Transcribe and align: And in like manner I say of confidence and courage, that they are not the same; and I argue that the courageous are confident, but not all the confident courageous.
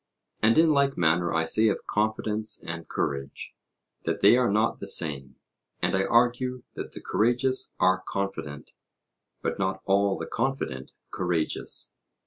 And 0.41 0.57
in 0.57 0.71
like 0.71 0.97
manner 0.97 1.31
I 1.31 1.45
say 1.45 1.67
of 1.67 1.85
confidence 1.85 2.59
and 2.63 2.89
courage, 2.89 3.53
that 4.05 4.21
they 4.21 4.35
are 4.35 4.49
not 4.49 4.79
the 4.79 4.87
same; 4.87 5.35
and 5.79 5.95
I 5.95 6.05
argue 6.05 6.63
that 6.73 6.93
the 6.93 7.01
courageous 7.01 7.75
are 7.79 8.01
confident, 8.01 8.73
but 9.43 9.59
not 9.59 9.83
all 9.85 10.17
the 10.17 10.25
confident 10.25 10.93
courageous. 11.11 11.91